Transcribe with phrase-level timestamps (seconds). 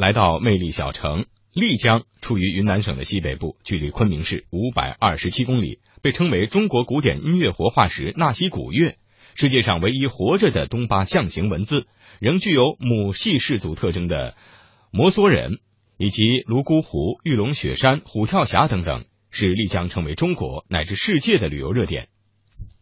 [0.00, 8.96] 来到魅力小城丽江，处于云南省的西北部，距离昆明市五百二十七公里，被称为中国古典音乐活化石纳西古乐，
[9.34, 11.86] 世界上唯一活着的东巴象形文字，
[12.18, 14.36] 仍具有母系氏族特征的
[14.90, 15.58] 摩梭人，
[15.98, 22.08] 以及泸沽湖、玉龙雪山、虎跳峡等等，使丽江成为中国乃至世界的旅游热点。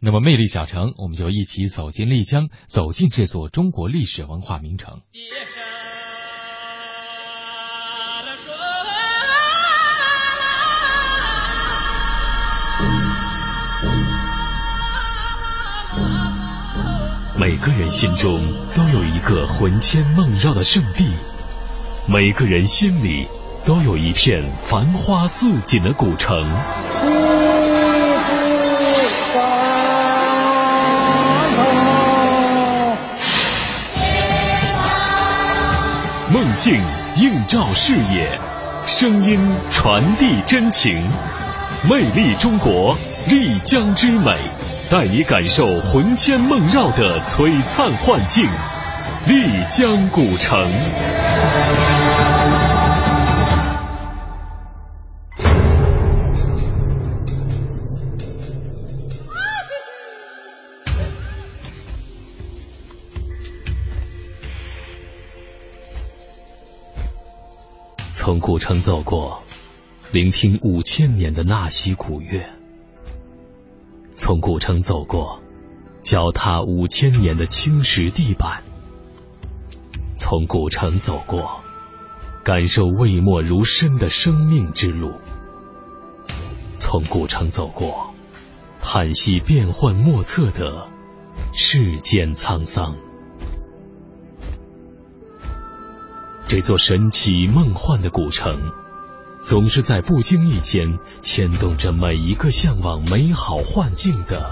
[0.00, 5.00] 那么，魅力小城，我们就一起走进丽江，走进这座中国历史文化名城。
[17.40, 21.08] 每个人心中都有一个魂牵梦绕的圣地，
[22.08, 23.28] 每个人心里
[23.64, 26.36] 都有一片繁花似锦的古城。
[36.32, 36.76] 梦境
[37.18, 38.36] 映照视野，
[38.84, 39.38] 声音
[39.70, 41.06] 传递真情，
[41.88, 44.40] 魅力中国，丽江之美，
[44.90, 48.48] 带你感受魂牵梦绕的璀璨幻境，
[49.26, 50.58] 丽江古城。
[68.10, 69.42] 从古城走过，
[70.12, 72.57] 聆听五千年的纳西古乐；
[74.28, 75.40] 从古城走过，
[76.02, 78.60] 脚踏五千年的青石地板；
[80.18, 81.62] 从古城走过，
[82.44, 85.12] 感受未末如深的生命之路；
[86.74, 88.12] 从古城走过，
[88.82, 90.88] 叹息变幻莫测的
[91.54, 92.96] 世间沧桑。
[96.46, 98.60] 这座神奇梦幻的古城，
[99.48, 104.44] 总是在不经意间牵动着每一个向往美好幻境的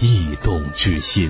[0.00, 1.28] 异动之心。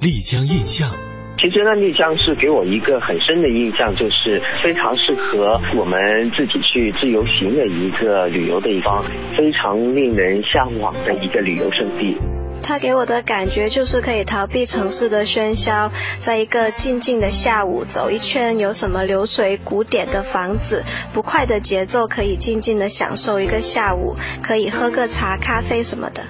[0.00, 0.94] 丽江印象，
[1.36, 5.98] 其实呢，丽江是给我一个很深的印象，就是非常适合我们
[6.38, 9.02] 自己去自由行的一个旅游的一方，
[9.36, 12.16] 非常令人向往的一个旅游胜地。
[12.66, 20.82] 它给我的感觉就是可以逃避城市的喧嚣，在一个静静的下午走一圈，有什么流水古典的房子，
[21.12, 26.22] 不快的节奏，可以静静的享受一个下午，可以喝个茶、咖啡什么的。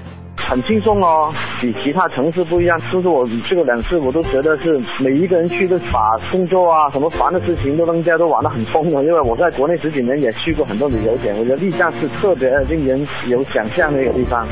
[0.47, 2.79] 很轻松哦，比其他城市不一样。
[2.81, 9.03] 其实我去过两次，我都觉得是每一个人去都把工作啊什么烦的事情都扔家都玩得很疯了。
[9.05, 14.47] 因为我在国内十几年也去过很多旅游点，我觉得丽江是特别令人有想象的一个地方。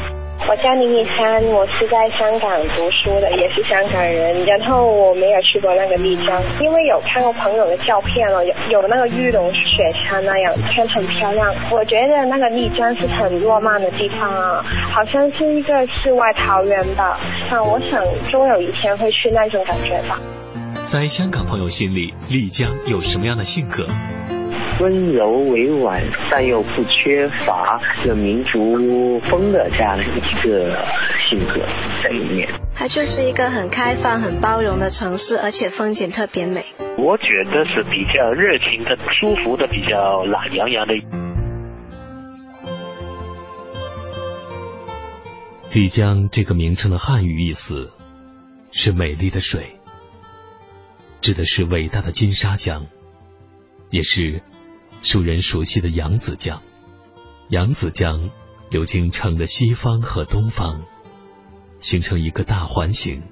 [0.49, 4.45] 我叫林一山，我是在香港读书的，也是香港人。
[4.45, 11.55] 然后我没有去过那个丽江，因为有看过朋友的照片了，有有那个玉龙雪山那样，看很漂亮。
[11.71, 17.19] 我觉得那个丽江是很浪漫的地方啊，好像是一个世外桃源吧。
[17.51, 20.21] 那，我想终有一天会去那种感觉吧。
[20.85, 23.87] 在香港朋友心里，丽江有什么样的性格？
[24.81, 30.75] 温柔委婉，但又不缺乏这民族风的这样的一个
[31.28, 31.55] 性格
[32.03, 32.49] 在里面。
[32.75, 36.65] 它就是一个很开放、很包容的城市，而且风景特别美。
[36.99, 40.94] 我觉得是比较热情的、舒服的、比较懒洋洋的。
[45.72, 47.93] 丽江这个名称的汉语意思
[48.72, 49.78] 是“美丽的水”，
[51.22, 52.87] 指的是伟大的金沙江，
[53.91, 54.43] 也是。
[55.03, 56.63] 熟人熟悉的扬子江，
[57.49, 58.31] 扬子江
[58.71, 60.83] 流经城的西方和东方，
[61.81, 63.25] 形成一个大环形，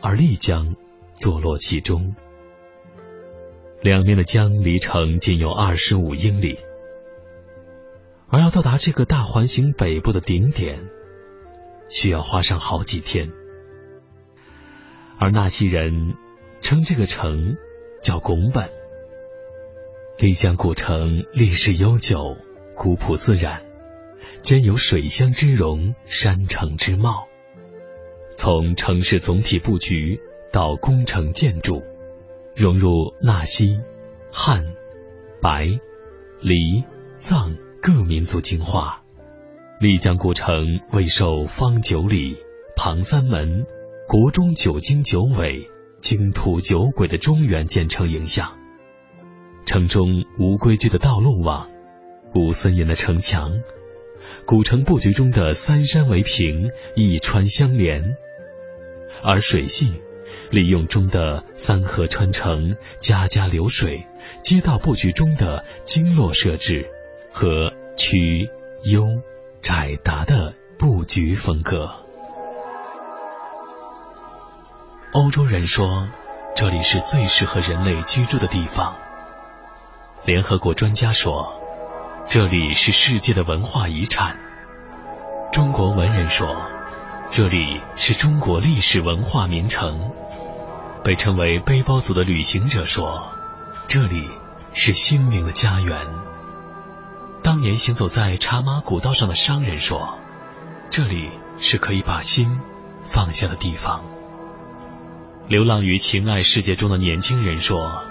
[0.00, 0.76] 而丽江
[1.14, 2.14] 坐落其中。
[3.82, 6.58] 两面的江离城仅有二十五英里，
[8.28, 10.88] 而要到达这个大环形北部的顶点，
[11.88, 13.30] 需要花上好几天。
[15.18, 16.14] 而纳西人
[16.60, 17.56] 称这个城
[18.02, 18.79] 叫拱本。
[20.20, 22.36] 丽江古城历史悠久，
[22.74, 23.62] 古朴自然，
[24.42, 27.26] 兼有水乡之容、山城之貌。
[28.36, 30.20] 从城市总体布局
[30.52, 31.82] 到工程建筑，
[32.54, 33.80] 融入纳西、
[34.30, 34.74] 汉、
[35.40, 35.70] 白、
[36.42, 36.84] 黎、
[37.16, 39.00] 藏各民族精华。
[39.80, 42.36] 丽江古城未受方九里、
[42.76, 43.64] 庞三门、
[44.06, 45.70] 国中九经九纬、
[46.02, 48.59] 经土九轨的中原建成影响。
[49.70, 51.70] 城中无规矩的道路网，
[52.34, 53.60] 无森严的城墙，
[54.44, 58.16] 古城布局中的三山为屏，一川相连。
[59.22, 60.02] 而水系
[60.50, 64.08] 利用中的三河穿城、家家流水、
[64.42, 66.90] 街道布局中的经络设置
[67.32, 68.50] 和曲、
[68.82, 69.04] 幽、
[69.60, 71.92] 窄、达的布局风格。
[75.12, 76.08] 欧洲人说，
[76.56, 78.96] 这里是最适合人类居住的地方。
[80.26, 81.54] 联合国专家说，
[82.28, 84.36] 这里是世界的文化遗产。
[85.50, 86.68] 中国文人说，
[87.30, 90.10] 这里是中国历史文化名城。
[91.02, 93.32] 被称为背包族的旅行者说，
[93.86, 94.28] 这里
[94.74, 96.06] 是心灵的家园。
[97.42, 100.18] 当年行走在茶马古道上的商人说，
[100.90, 102.60] 这里是可以把心
[103.04, 104.04] 放下的地方。
[105.48, 108.02] 流浪于情爱世界中的年轻人说。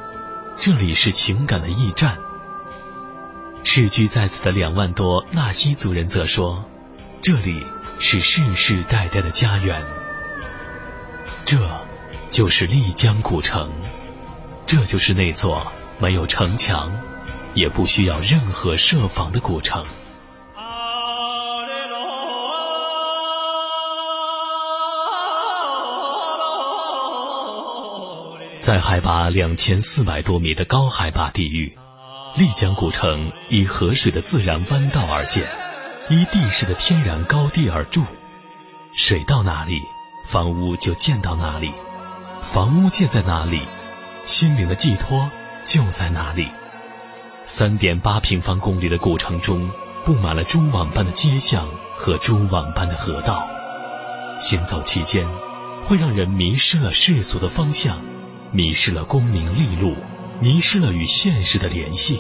[0.62, 2.18] 这里是情感的驿站。
[3.64, 6.66] 世居在此的两万多纳西族人则说，
[7.22, 7.66] 这里
[7.98, 9.82] 是世世代代的家园。
[11.46, 11.58] 这
[12.30, 13.72] 就是丽江古城，
[14.66, 16.92] 这就是那座没有城墙，
[17.54, 19.86] 也不需要任何设防的古城。
[28.70, 31.76] 在海拔两千四百多米的高海拔地域，
[32.38, 35.48] 丽江古城以河水的自然弯道而建，
[36.12, 38.04] 依地势的天然高低而筑。
[38.94, 39.82] 水到哪里，
[40.28, 41.72] 房屋就建到哪里；
[42.42, 43.64] 房屋建在哪里，
[44.26, 45.32] 心灵的寄托
[45.66, 46.48] 就在哪里。
[47.42, 49.72] 三点八平方公里的古城中，
[50.06, 53.48] 布满了蛛网般的街巷和蛛网般的河道，
[54.38, 55.28] 行走期间
[55.88, 57.98] 会让人迷失了世俗的方向。
[58.52, 59.96] 迷失了功名利禄，
[60.42, 62.20] 迷失了与现实的联系。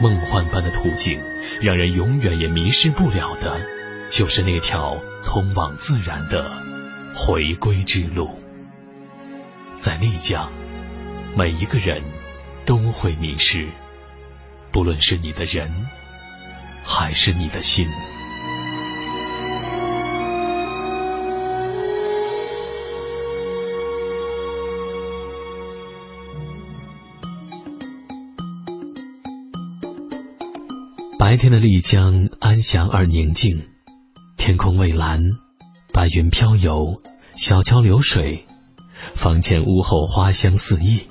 [0.00, 1.20] 梦幻般的途径，
[1.62, 3.60] 让人永远也迷失不了的，
[4.10, 6.50] 就是那条通往自然的
[7.14, 8.40] 回归之路。
[9.76, 10.52] 在丽江，
[11.34, 12.02] 每一个人
[12.66, 13.68] 都会迷失，
[14.70, 15.86] 不论是你的人，
[16.84, 17.88] 还是你的心。
[31.18, 33.68] 白天的丽江安详而宁静，
[34.36, 35.22] 天空蔚蓝，
[35.90, 37.00] 白云飘游，
[37.34, 38.44] 小桥流水，
[39.14, 41.08] 房前屋后花香四溢。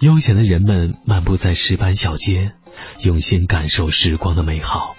[0.00, 2.50] 悠闲的人们漫步在石板小街，
[3.04, 4.96] 用心感受时光的美好。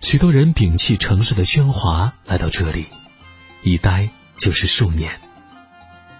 [0.00, 2.86] 许多人摒弃城市的喧哗，来到这里，
[3.62, 4.08] 一待
[4.38, 5.20] 就是数年。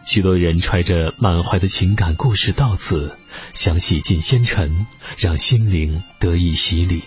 [0.08, 3.18] 许多人揣着满怀的情感故事到此，
[3.52, 4.86] 想洗尽纤尘，
[5.18, 7.02] 让心灵得以洗礼。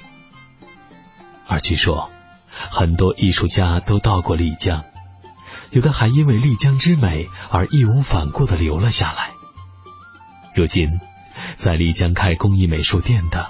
[1.48, 2.12] 而据说，
[2.52, 4.86] 很多艺术家都到过丽江，
[5.72, 9.32] 有的还因为丽江之美而义无反顾的留了下来。
[10.56, 11.00] 如今，
[11.56, 13.48] 在丽江开工艺美术店的，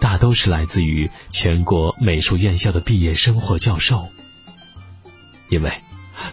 [0.00, 4.08] 大都是来自于全国美术院校的毕业生或教授，
[5.50, 5.82] 因为。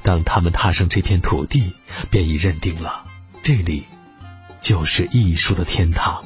[0.02, 1.74] 当他们踏上这片土地，
[2.10, 3.04] 便已认定了
[3.42, 3.86] 这里
[4.60, 6.24] 就是艺术的天堂。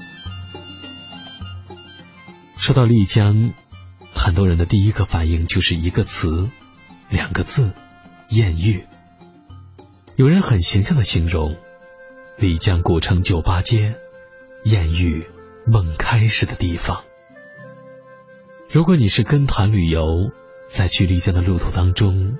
[2.55, 3.53] 说到丽江，
[4.13, 6.49] 很多人的第一个反应就是一个词，
[7.09, 7.73] 两个字：
[8.29, 8.85] 艳遇。
[10.15, 11.57] 有人很形象的形容
[12.37, 13.95] 丽江古城酒吧街，
[14.63, 15.27] 艳遇
[15.65, 17.03] 梦开始的地方。
[18.71, 20.31] 如果你是跟团旅游，
[20.67, 22.37] 在去丽江的路途当中。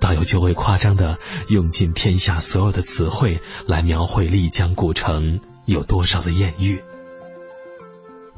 [0.00, 6.82] 导游就会夸张的用尽天下所有的词汇来描绘丽江古城有多少的艳遇。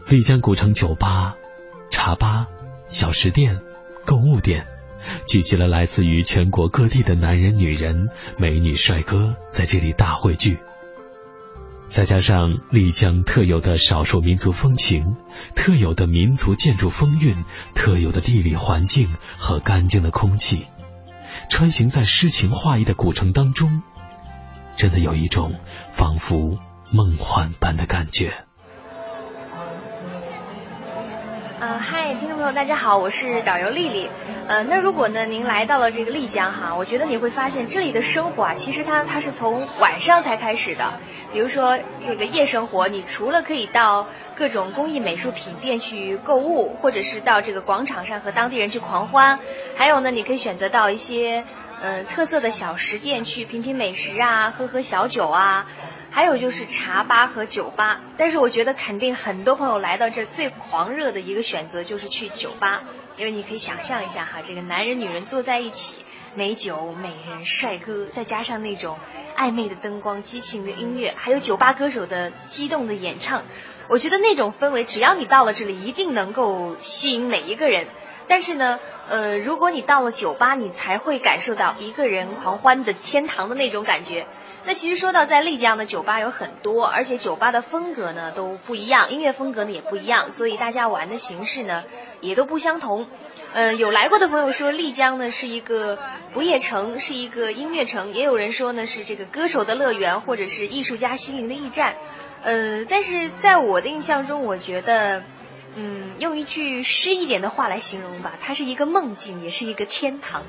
[0.08, 1.36] 丽江古城酒吧、
[1.90, 2.46] 茶吧、
[2.88, 3.60] 小食店、
[4.04, 4.66] 购物店，
[5.28, 10.58] 聚集了来自于全国各地的男人、女人、美女、帅哥在这里大汇聚。
[11.86, 15.16] 再加上丽江特有的少数民族风情、
[15.54, 20.66] 特有的民族建筑风韵、特有的地理环境和干净的空气。
[21.48, 23.82] 穿行在诗情画意的古城当中，
[24.76, 26.58] 真的有一种仿佛
[26.90, 28.44] 梦幻般的感觉。
[31.62, 34.10] 啊，嗨，听众朋友，大家好，我是导游丽丽。
[34.48, 40.94] 呃，那如果呢，您来到了这个丽江哈，我觉得你会发现这里的生活啊，其实它它是从晚上才开始的。
[41.32, 49.38] 比如说这个夜生活，你除了可以到各种工艺美术品店去购物，或者是到这个广场上和当地人去狂欢，
[49.76, 51.44] 还有呢，你可以选择到一些
[51.80, 55.66] 嗯特色的小食店去品品美食啊，喝喝小酒啊。
[56.12, 62.82] 还有就是茶吧和酒吧，但是我觉得肯定很多朋友来到这最狂热的一个选择就是去酒吧，
[63.16, 65.96] 因为你可以想象一下哈，这个男人女人坐在一起，
[66.34, 68.98] 美酒、美人、帅哥，再加上那种
[69.36, 73.44] 暧昧的灯光、激情的音乐，还有酒吧歌手的激动的演唱，
[73.88, 77.88] 我觉得那种氛围，只要你到了这里，一定能够吸引每一个人。
[78.28, 78.78] 但是呢，
[79.08, 84.26] 呃，如果你到了酒吧，你才会感受到一个人狂欢的天堂的那种感觉。
[84.64, 91.82] 那其实说到在丽江的酒吧有很多，而且酒吧的风格呢都不一样，音乐风格呢也不一样，所以大家玩的形式呢
[92.20, 93.06] 也都不相同。
[93.52, 95.98] 呃，有来过的朋友说丽江呢是一个
[96.32, 101.96] 不夜城，是一个音乐城，也有人说呢是这个歌手的乐园，或者是艺术家心灵的驿站。
[102.42, 105.22] 呃，但是在我的印象中，我觉得，
[105.74, 110.42] 嗯，用一句诗一点的话来形容吧，它是一个梦境，也是一个天堂。